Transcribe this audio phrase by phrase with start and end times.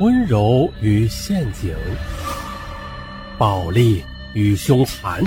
[0.00, 1.76] 温柔与陷阱，
[3.36, 5.22] 暴力与凶残，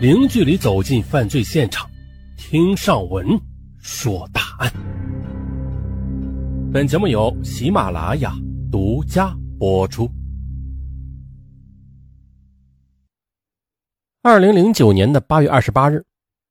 [0.00, 1.90] 零距离走进犯罪现场，
[2.36, 3.26] 听上文
[3.80, 4.72] 说大案。
[6.72, 8.32] 本节目由喜马拉雅
[8.70, 10.08] 独家播出。
[14.22, 16.04] 二零零九年的八月二十八日，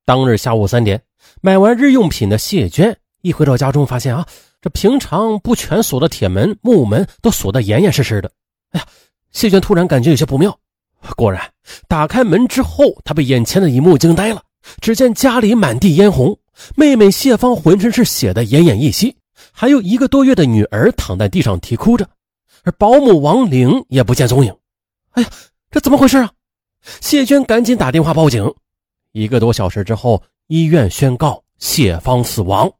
[0.04, 1.00] 当日下午三点，
[1.40, 4.26] 买完日用品的谢娟一回到家中，发现啊。
[4.64, 8.30] 这平常不全锁的铁门、木门都锁得严严实实的。
[8.70, 8.86] 哎呀，
[9.30, 10.58] 谢娟突然感觉有些不妙。
[11.16, 11.52] 果然，
[11.86, 14.42] 打开门之后，她被眼前的一幕惊呆了。
[14.80, 16.38] 只见家里满地嫣红，
[16.76, 19.14] 妹妹谢芳浑身是血的奄奄一息，
[19.52, 22.08] 还有一个多月的女儿躺在地上啼哭着，
[22.62, 24.56] 而保姆王玲也不见踪影。
[25.10, 25.28] 哎呀，
[25.70, 26.32] 这怎么回事啊？
[27.02, 28.50] 谢娟赶紧打电话报警。
[29.12, 32.72] 一个多小时之后，医院宣告谢芳死亡。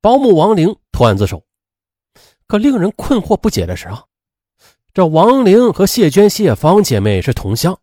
[0.00, 1.44] 保姆王玲投案自首，
[2.46, 4.04] 可令人困惑不解的是啊，
[4.94, 7.76] 这王玲和谢娟、谢芳姐妹是同乡，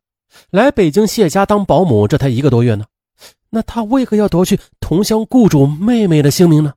[0.49, 2.85] 来北京谢家当保姆，这才一个多月呢，
[3.49, 6.73] 那她为何要夺去同乡雇主妹妹的性命呢？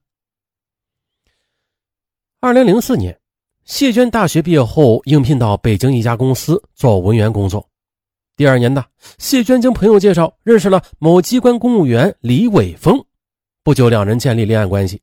[2.41, 3.17] 二零零四年，
[3.65, 7.65] 谢娟大学毕业后应聘到北京一家公司做文员工作。
[8.37, 8.85] 第二年呢，
[9.19, 13.05] 谢娟经朋友介绍认识了某机关公务员李伟峰，
[13.63, 15.01] 不久两人建立恋爱关系。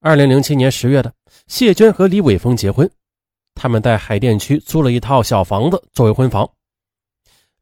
[0.00, 1.12] 二零零七年十月的，
[1.48, 2.88] 谢娟和李伟峰结婚，
[3.54, 6.48] 他们在海淀区租了一套小房子作为婚房。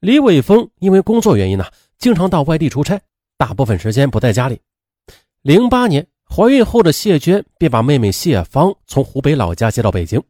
[0.00, 1.64] 李伟峰因为工作原因呢，
[1.98, 3.00] 经常到外地出差，
[3.38, 4.60] 大部分时间不在家里。
[5.42, 10.22] 零八年怀孕后的谢娟便把妹妹谢芳从湖北老家接到北京。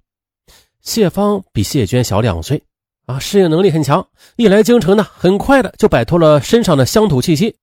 [0.82, 2.62] 谢芳比谢娟小两岁，
[3.06, 7.56] 啊，适应能力很强，一来京城呢，很快的就摆脱了身上的乡土气息，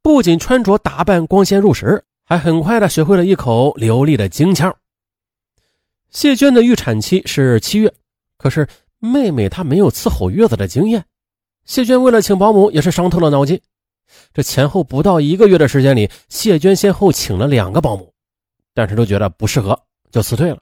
[0.00, 2.04] 不仅穿着打扮光鲜入时。
[2.28, 4.76] 还很快的学会了一口流利的京腔。
[6.10, 7.90] 谢娟的预产期是七月，
[8.36, 11.02] 可是妹妹她没有伺候月子的经验。
[11.64, 13.58] 谢娟为了请保姆也是伤透了脑筋。
[14.34, 18.12] 这前后不到一个月的时间里，谢娟先后请了两个保姆，
[18.74, 19.80] 但是都觉得不适合，
[20.10, 20.58] 就辞退了。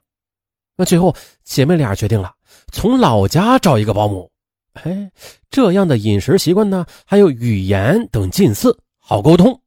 [0.77, 1.13] 那最后
[1.43, 2.33] 姐妹俩决定了
[2.71, 4.31] 从老家找一个保姆。
[4.71, 5.11] 哎，
[5.49, 9.61] 这样的饮食习惯呢，还有语言等近似，好沟通。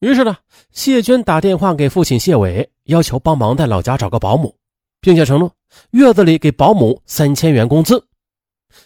[0.00, 0.36] 于是呢，
[0.72, 4.56] 谢娟打电话给父亲谢伟，要求帮忙在老家找个保姆，
[5.00, 5.52] 并且承诺
[5.90, 8.02] 月子里给保姆三千元工资。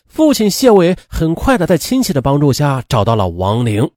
[0.07, 3.89] 父亲谢伟很快的在亲戚的帮助下找到了王玲。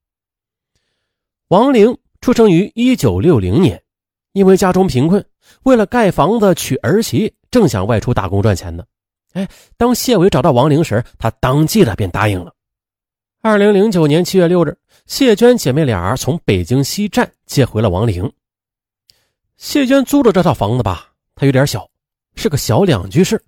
[1.47, 3.81] 王玲出生于一九六零年，
[4.33, 5.25] 因为家中贫困，
[5.63, 8.83] 为了盖房子娶儿媳，正想外出打工赚钱呢。
[9.33, 12.53] 哎，当谢伟找到王玲时，他当即的便答应了。
[13.41, 14.77] 二零零九年七月六日。
[15.07, 18.29] 谢娟姐妹俩从北京西站接回了王玲。
[19.55, 21.89] 谢娟租的这套房子吧，它有点小，
[22.35, 23.41] 是个小两居室，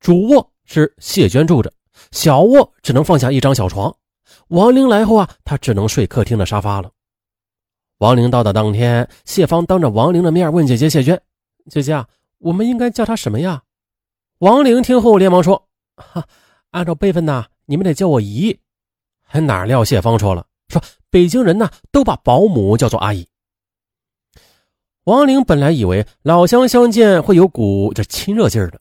[0.00, 1.72] 主卧是谢娟住着，
[2.10, 3.94] 小卧只能放下一张小床。
[4.48, 6.90] 王玲来后啊，她只能睡客厅的沙发了。
[7.98, 11.22] 王玲到的当天，谢芳当着王玲的面问姐姐谢娟
[11.70, 12.08] ：“姐姐啊，
[12.38, 13.62] 我们应该叫她什么呀？”
[14.38, 16.26] 王玲听后连忙说：“哈，
[16.72, 18.58] 按照辈分呐，你们得叫我姨。”
[19.22, 20.44] 还哪料谢芳说了。
[20.70, 23.26] 说北京人呢，都把保姆叫做阿姨。
[25.04, 28.80] 王玲本来以为老乡相见会有股这亲热劲儿的，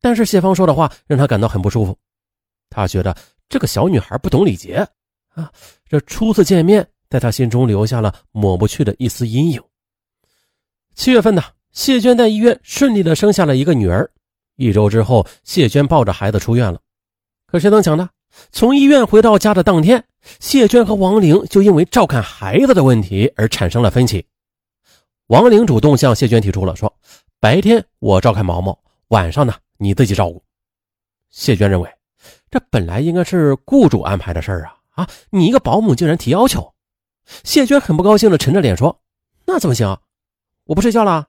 [0.00, 1.96] 但是谢芳说的话让她感到很不舒服。
[2.70, 3.16] 她觉得
[3.48, 4.86] 这个小女孩不懂礼节
[5.34, 5.50] 啊，
[5.88, 9.60] 这初次见面在她心中留下了抹不去的一丝阴影。
[10.94, 14.08] 七月份呢，谢娟在医院顺利的生下了一个女儿。
[14.56, 16.80] 一周之后，谢娟抱着孩子出院了。
[17.46, 18.08] 可谁能想到？
[18.52, 20.04] 从医院回到家的当天，
[20.40, 24.24] 谢娟和王玲就因为照看孩子的问题而产生了分歧。
[25.28, 26.92] 王玲主动向谢娟提出了说
[27.40, 28.78] ：“白天我照看毛毛，
[29.08, 30.42] 晚上呢你自己照顾。”
[31.30, 31.90] 谢娟认为，
[32.50, 34.76] 这本来应该是雇主安排的事儿啊！
[34.90, 36.72] 啊，你一个保姆竟然提要求。
[37.42, 39.00] 谢娟很不高兴的沉着脸说
[39.44, 39.98] ：“那怎么行？
[40.64, 41.26] 我不睡觉了，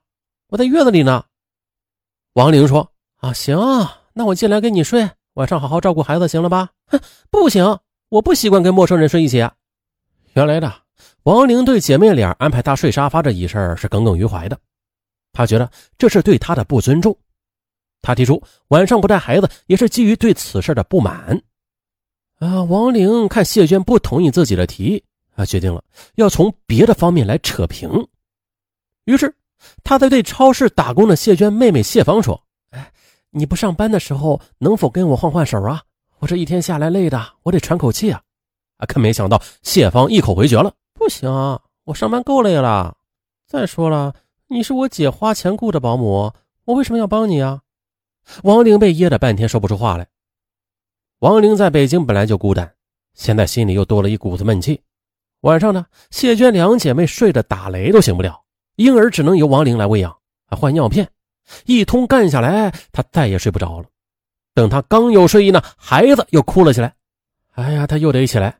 [0.48, 1.24] 我在月子里呢。”
[2.34, 3.58] 王玲说：“啊，行，
[4.14, 6.70] 那我进来跟你睡。”晚上好好照顾孩子，行了吧？
[6.86, 7.78] 哼，不行，
[8.08, 9.52] 我不习惯跟陌生人睡一起啊。
[10.34, 10.72] 原来的
[11.24, 14.58] 王玲对姐妹俩安排她睡沙发这一事是耿耿于怀的，
[15.32, 17.16] 她觉得这是对她的不尊重。
[18.00, 21.42] 她提出晚上不带孩子，也是基于对此事的不满。
[22.38, 25.04] 啊，王玲看谢娟不同意自己的提议，
[25.34, 25.82] 啊，决定了
[26.14, 27.90] 要从别的方面来扯平。
[29.04, 29.34] 于是，
[29.82, 32.40] 她在对超市打工的谢娟妹妹谢芳说。
[32.70, 32.90] 哎
[33.30, 35.82] 你不上班的时候，能否跟我换换手啊？
[36.20, 38.20] 我这一天下来累的，我得喘口气啊！
[38.78, 41.30] 啊，可没想到谢芳一口回绝了，不行，
[41.84, 42.96] 我上班够累了。
[43.46, 44.14] 再说了，
[44.48, 46.32] 你是我姐花钱雇的保姆，
[46.64, 47.62] 我为什么要帮你啊？
[48.42, 50.06] 王玲被噎得半天说不出话来。
[51.20, 52.74] 王玲在北京本来就孤单，
[53.14, 54.82] 现在心里又多了一股子闷气。
[55.42, 58.42] 晚上呢，谢娟两姐妹睡着打雷都醒不了，
[58.76, 60.16] 婴儿只能由王玲来喂养，
[60.46, 61.08] 还换尿片，
[61.64, 63.86] 一通干下来，她再也睡不着了。
[64.58, 66.92] 等他刚有睡意呢，孩子又哭了起来。
[67.52, 68.58] 哎呀，他又得起来。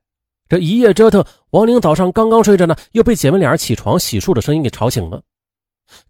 [0.48, 5.20] 这一夜折腾，王玲早上刚刚睡着呢，又被姐妹俩起床洗漱的声音给吵醒了。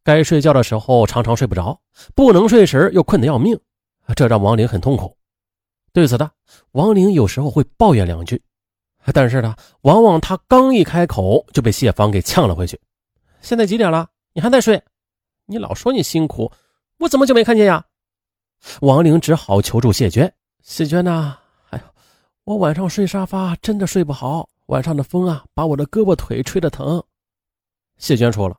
[0.05, 1.81] 该睡觉的时候常常睡不着，
[2.15, 3.59] 不能睡时又困得要命，
[4.15, 5.17] 这让王玲很痛苦。
[5.95, 6.31] 对此呢，
[6.73, 8.43] 王玲有时候会抱怨两句，
[9.15, 12.79] 但是呢，往往她刚一开口就被谢芳给呛了回去。
[13.41, 14.07] 现在几点了？
[14.35, 14.83] 你还在睡？
[15.47, 16.53] 你老说你辛苦，
[16.99, 17.83] 我怎么就没看见呀？
[18.81, 20.33] 王玲只好求助谢娟。
[20.63, 21.39] 谢娟呐，
[21.71, 21.85] 哎呦，
[22.45, 27.03] 我晚上睡沙发真的睡不好，晚上的风啊，把我的胳膊腿吹得疼。
[27.97, 28.57] 谢娟说了：“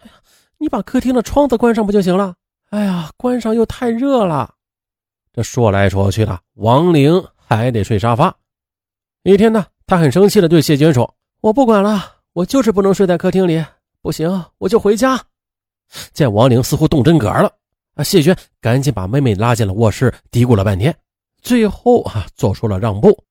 [0.00, 0.12] 哎呀，
[0.58, 2.34] 你把客厅的窗子关上不就行了？
[2.70, 4.54] 哎呀，关上又太热了。”
[5.32, 8.34] 这说来说去的，王玲还得睡沙发。
[9.22, 13.64] 一天呢，他很生气的对谢娟说：“我不管了，我就是不能睡在客厅里。
[14.02, 15.20] 不行，我就回家。”
[16.14, 17.52] 见王玲似乎动真格了，
[17.94, 20.96] 啊，谢娟赶紧把妹妹拉进了卧室，嘀咕了半天，
[21.42, 23.24] 最后啊，做出了让步，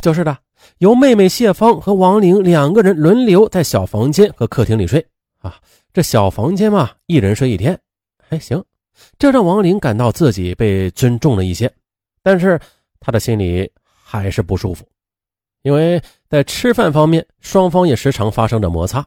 [0.00, 0.36] 就是的，
[0.78, 5.06] 由妹妹谢芳和王玲两个人轮流在小房间和客厅里睡。
[5.40, 5.60] 啊，
[5.92, 7.78] 这小房间嘛，一人睡一天，
[8.28, 8.62] 还行。
[9.18, 11.72] 这让王玲感到自己被尊重了一些，
[12.22, 12.58] 但是
[12.98, 14.84] 她的心里还是不舒服，
[15.62, 19.06] 因为在吃饭方面，双方也时常发生着摩擦。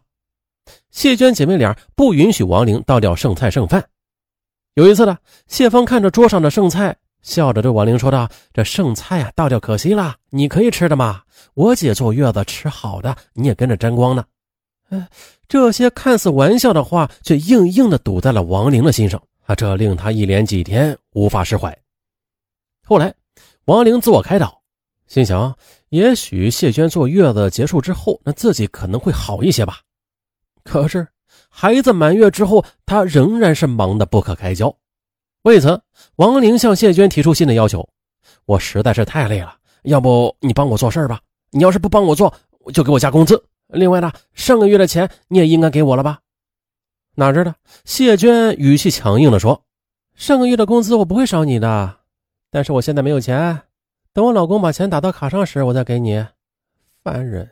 [0.90, 3.86] 谢娟姐妹俩不允许王玲倒掉剩菜剩饭。
[4.76, 11.22] 有一次呢，谢芳看着桌上的剩菜，笑着对王玲说道：“这剩菜啊，倒掉可惜了，你可以吃的嘛。
[11.56, 14.24] 我姐坐月子吃好的，你也跟着沾光呢。”
[14.90, 15.10] 哎，
[15.48, 19.22] 这些看似玩笑的话，却硬硬的堵在了王玲的心上。
[19.46, 21.78] 啊，这令他一连几天无法释怀。
[22.86, 23.14] 后来，
[23.66, 24.62] 王玲自我开导，
[25.08, 25.54] 心想：
[25.90, 29.80] 也许谢娟坐月子结束之后，那自己可能会好一些吧。
[30.64, 31.06] 可是，
[31.54, 34.74] 孩子满月之后，他仍然是忙得不可开交。
[35.44, 35.82] 为此，
[36.16, 37.88] 王玲向谢娟提出新的要求
[38.46, 41.20] ：“我实在是太累了，要不你帮我做事吧？
[41.52, 42.34] 你要是不帮我做，
[42.74, 43.44] 就给我加工资。
[43.68, 46.20] 另外呢，上个月的钱你也应该给我了吧？”
[47.16, 47.54] 哪知道
[47.84, 49.66] 谢娟语气强硬地说
[50.16, 51.98] ：“上个月的工资我不会少你的，
[52.50, 53.64] 但是我现在没有钱，
[54.14, 56.26] 等我老公把钱打到卡上时，我再给你。”
[57.04, 57.50] 烦人！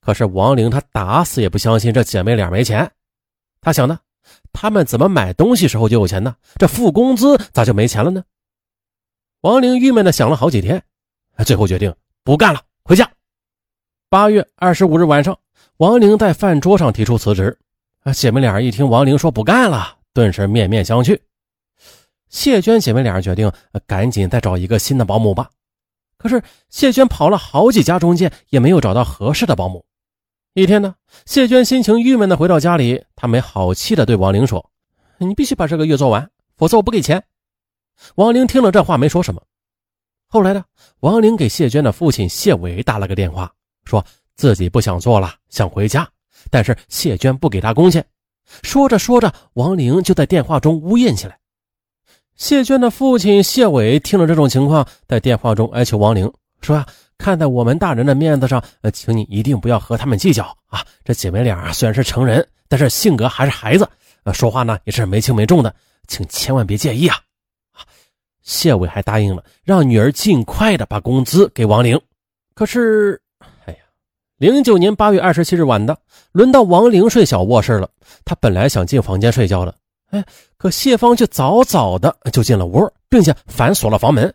[0.00, 2.90] 可是王玲她打死也不相信这姐妹俩没钱。
[3.60, 3.98] 她想呢，
[4.52, 6.34] 他们怎么买东西时候就有钱呢？
[6.56, 8.22] 这付工资咋就没钱了呢？
[9.42, 10.82] 王玲郁闷的想了好几天，
[11.44, 11.94] 最后决定
[12.24, 13.10] 不干了，回家。
[14.08, 15.38] 八月二十五日晚上，
[15.76, 17.56] 王玲在饭桌上提出辞职。
[18.00, 18.12] 啊！
[18.12, 21.20] 姐妹俩一听王玲说不干了，顿时面面相觑。
[22.30, 23.52] 谢娟姐妹俩决定
[23.86, 25.50] 赶紧再找一个新的保姆吧。
[26.20, 29.82] 可是谢娟跑了好几家中介，也没有找到合适的保姆。
[30.52, 30.94] 一天呢，
[31.24, 34.70] 谢娟心情郁闷的回到家里，她没好气的对王玲说
[35.16, 37.24] ：“你必须把这个月做完，否则我不给钱。”
[38.16, 39.40] 王玲听了这话没说什么。
[40.26, 40.62] 后来呢，
[41.00, 43.50] 王玲给谢娟的父亲谢伟打了个电话，
[43.86, 44.04] 说
[44.36, 46.06] 自己不想做了，想回家。
[46.50, 48.06] 但是谢娟不给他工钱，
[48.62, 51.39] 说着说着，王玲就在电话中呜咽起来。
[52.40, 56.32] 谢娟的父亲谢伟听了这种情况，在电话中哀求王玲
[56.62, 56.86] 说：“呀，
[57.18, 60.82] 看在我们大人的面子上，呃，请你一定不要和他们计较啊！
[61.04, 63.86] 这姐妹俩啊虽然是成人，但是性格还是孩子，
[64.24, 65.72] 呃，说话呢也是没轻没重的，
[66.08, 67.18] 请千万别介意啊！”，
[68.40, 72.00] 谢伟还答应了，让女儿尽快的把工资给王玲。
[72.54, 73.20] 可是。
[73.66, 73.78] 哎呀
[74.38, 75.94] 零九年八月二十七日晚的，
[76.32, 77.90] 轮到王玲睡小卧室了。
[78.24, 79.74] 她本来想进房间睡觉的，
[80.10, 80.24] 哎，
[80.56, 84.32] 可谢芳却早早的就进了屋，并且反锁了房门。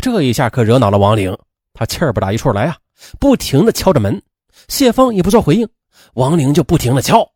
[0.00, 1.36] 这一下可惹恼了王玲，
[1.74, 2.76] 她气儿不打一处来啊，
[3.18, 4.20] 不停的敲着门。
[4.68, 5.68] 谢芳也不做回应，
[6.14, 7.28] 王玲就不停的敲。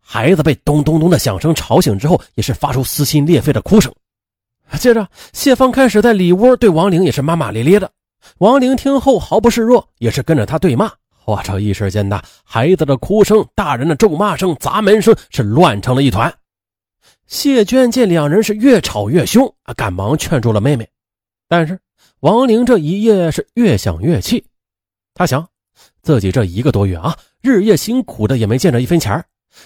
[0.00, 3.92] 孩子被咚咚咚的响声吵醒之后，也是发出撕心裂肺的哭声。
[4.78, 7.90] 接着，谢芳开始在里屋对王玲也是骂骂咧咧的。
[8.38, 10.90] 王玲听后毫不示弱，也是跟着他对骂。
[11.26, 11.42] 哇！
[11.42, 16.32] 这一时间呐，孩子的哭声、大人的咒骂声、砸门声是乱成了一团。
[17.30, 20.86] 谢娟见两人是越吵越凶啊，赶忙劝住了妹妹。
[21.46, 21.78] 但是
[22.18, 24.44] 王玲这一夜是越想越气，
[25.14, 25.48] 她想
[26.02, 29.24] 自己这一个多月啊，日夜辛苦的也没见着一分钱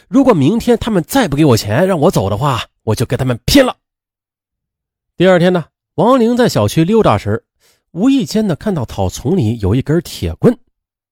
[0.08, 3.74] 如果明天他们再不给我钱让我走的话，我就跟他们拼了。
[5.16, 7.46] 第二天呢，王玲在小区溜达时，
[7.92, 10.54] 无意间的看到草丛里有一根铁棍。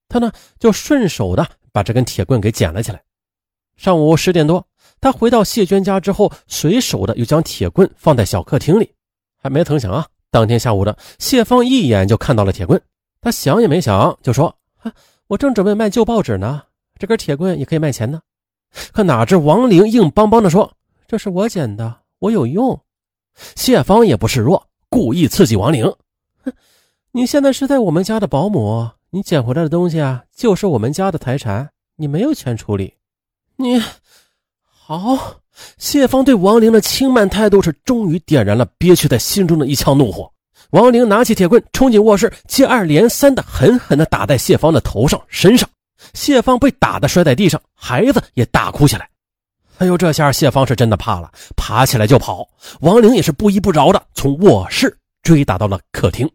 [0.07, 3.01] 他呢，就顺手的把这根铁棍给捡了起来。
[3.75, 4.67] 上午十点多，
[5.03, 8.89] 他回到谢娟家之后，随手的又将铁棍放在小客厅里，
[9.37, 12.81] 还没曾想啊，当天下午的谢芳一眼就看到了铁棍，
[13.19, 14.55] 他想也没想就说
[15.27, 16.63] ：“我正准备卖旧报纸呢，
[16.97, 18.21] 这根铁棍也可以卖钱呢。”
[18.93, 20.71] 可哪知王玲硬邦邦的说
[21.05, 22.79] ：“这是我捡的，我有用。”
[23.57, 25.83] 谢芳也不示弱，故意刺激王玲
[26.45, 26.53] ：“哼，
[27.11, 32.93] 你现在是在我们家的保姆，你捡回来的东西啊，就是我们家的财产，你没有权处理。”
[33.55, 33.79] 你
[34.85, 35.37] 好，
[35.77, 40.29] 谢芳对王玲的轻慢态度是终于点燃了憋屈在心中的一腔怒火。
[40.71, 45.69] 王玲拿起铁棍，冲进卧室，接二连三的狠狠的打在谢芳的头上、身上。
[46.13, 49.07] 谢芳被打的摔在地上，孩子也大哭起来。
[49.77, 52.45] 哎呦，这下谢芳是真的怕了，爬起来就跑。
[52.81, 56.29] 王玲也是不依不饶的从卧室追打到了客厅。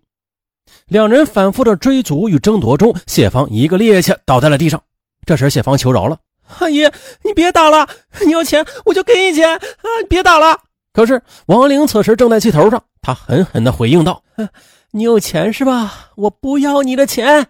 [0.86, 4.82] 两人反复的追逐与争夺中，谢芳一个趔趄倒在了地上。
[5.26, 6.16] 这时谢芳求饶了。
[6.58, 6.90] 阿姨，
[7.22, 7.88] 你别打了，
[8.24, 9.86] 你要钱我就给你钱啊！
[10.08, 10.58] 别打了。
[10.92, 14.22] 可是王玲此时正在气头上，她狠狠地回应道
[14.90, 16.10] ：“你有钱是吧？
[16.16, 17.46] 我不要你的钱。”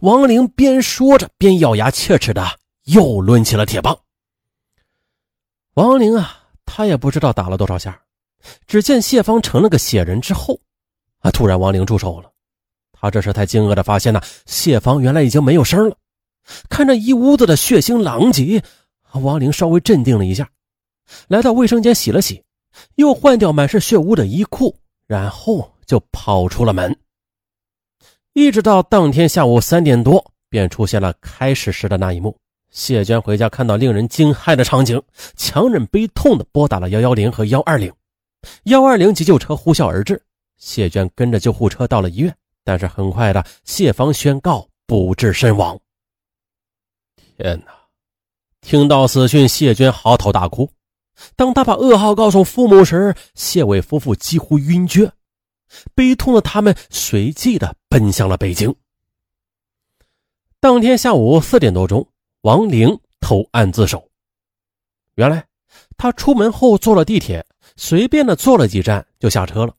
[0.00, 2.42] 王玲边说着边咬牙切齿的
[2.84, 3.98] 又抡起了铁棒。
[5.74, 8.00] 王玲啊，他也不知道打了多少下，
[8.66, 10.58] 只见谢芳成了个血人之后，
[11.20, 12.30] 啊，突然王玲住手了。
[12.98, 15.96] 他这时才惊愕的发现呢，谢芳原来已经没有声了。
[16.68, 18.62] 看着一屋子的血腥狼藉，
[19.12, 20.48] 王玲稍微镇定了一下，
[21.28, 22.42] 来到卫生间洗了洗，
[22.96, 24.76] 又换掉满是血污的衣裤，
[25.06, 26.96] 然后就跑出了门。
[28.34, 32.36] 一直到当天下午三点多，便出现了开始时的那一幕。
[32.70, 35.00] 谢娟回家看到令人惊骇的场景，
[35.34, 37.90] 强忍悲痛的拨打了幺幺零和幺二零，
[38.64, 40.20] 幺二零急救车呼啸而至，
[40.58, 45.80] 谢娟跟着救护车到了医院，但是很快的，谢芳宣告不治身亡。
[47.36, 47.72] 天哪！
[48.62, 50.70] 听到死讯，谢娟嚎啕大哭。
[51.36, 55.12] 当他把噩耗告诉父母时，谢伟夫妇几乎晕厥。
[55.94, 58.74] 悲痛的他们随即的奔向了北京。
[60.60, 62.08] 当天下午四点多钟，
[62.42, 64.08] 王玲投案自首。
[65.16, 65.46] 原来，
[65.98, 67.44] 他出门后坐了地铁，
[67.76, 69.74] 随便的坐了几站就下车了。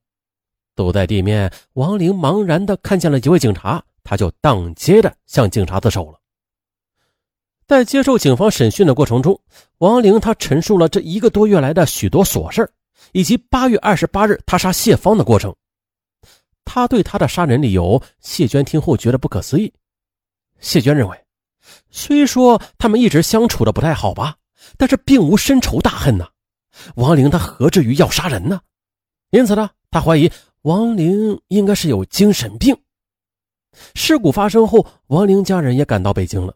[0.75, 6.19] 走在地面，王玲茫然的看见了几位警察，他就当街的向警察自首了。
[7.67, 9.37] 在接受警方审讯的过程中，
[9.79, 12.69] 王玲她陈述了这一个多月来的许多琐事
[13.11, 15.53] 以及八月二十八日他杀谢芳的过程。
[16.63, 19.71] 他对他的杀人理由，谢娟听后觉得不可思议。
[20.59, 21.25] 谢娟认为，
[21.91, 24.35] 虽说他们一直相处的不太好吧，
[24.77, 26.27] 但是并无深仇大恨呐。
[26.95, 28.61] 王玲她何至于要杀人呢？
[29.31, 30.31] 因此呢，他怀疑
[30.61, 32.73] 王玲应该是有精神病。
[33.93, 36.55] 事故发生后，王玲家人也赶到北京了。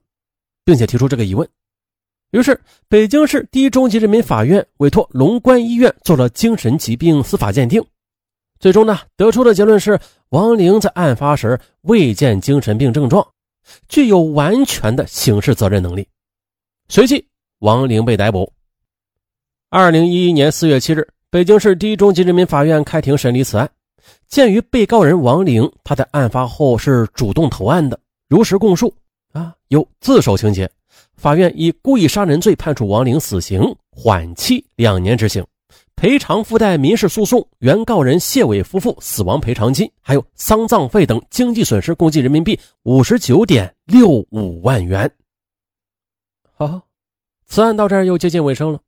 [0.63, 1.47] 并且提出这个疑问，
[2.31, 7.83] 于是北京市第一中级人民法院委托龙关医院做了精神疾病司法鉴定，
[8.59, 9.99] 最终呢得出的结论是
[10.29, 13.27] 王玲在案发时未见精神病症状，
[13.89, 16.07] 具有完全的刑事责任能力。
[16.87, 17.25] 随即，
[17.59, 18.51] 王玲被逮捕。
[19.69, 23.69] 二零一一年四月七日，北京市第一中级人民法院开庭审理此案。
[24.27, 28.93] 鉴于被告人王玲他在案发后是主动投案的，如实供述。
[29.31, 30.69] 啊，有自首情节，
[31.15, 35.45] 法院以故意杀人罪判处王玲死刑，缓期两年执行，
[35.95, 45.09] 赔偿附带民事诉讼原告人谢伟夫妇死亡赔偿金，还有丧葬费等经济损失共计人民币五十九点六五万元。
[46.57, 46.81] 好，
[47.45, 48.79] 此案到这儿又接近尾声了。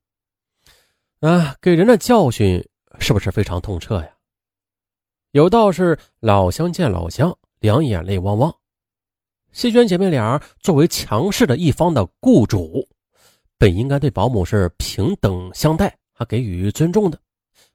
[1.21, 2.61] 啊，给人的教训
[2.99, 4.09] 是不是非常痛彻呀？
[5.31, 8.53] 有道是老乡见老乡，两眼泪汪汪。
[9.53, 12.85] 谢娟姐妹俩作为强势的一方的雇主，
[13.59, 17.19] 本应该对保姆是平等相待，还给予尊重的。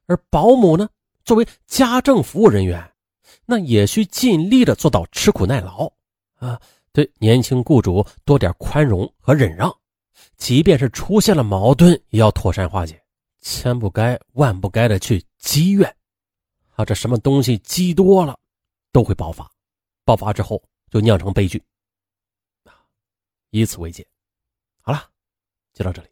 [0.05, 0.89] 而保姆呢，
[1.23, 2.83] 作为家政服务人员，
[3.45, 5.89] 那也需尽力的做到吃苦耐劳
[6.35, 6.59] 啊，
[6.91, 9.73] 对年轻雇主多点宽容和忍让，
[10.35, 13.01] 即便是出现了矛盾，也要妥善化解，
[13.41, 15.95] 千不该万不该的去积怨
[16.75, 18.37] 啊，这什么东西积多了，
[18.91, 19.49] 都会爆发，
[20.03, 21.63] 爆发之后就酿成悲剧。
[23.51, 24.07] 以此为戒，
[24.81, 25.11] 好了，
[25.73, 26.09] 就到这里。